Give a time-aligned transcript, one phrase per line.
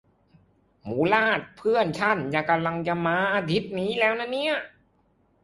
[0.87, 2.17] มูหลาดเพื่อนฉัน
[2.49, 4.49] กำลังจะมาอาทิตย์นี้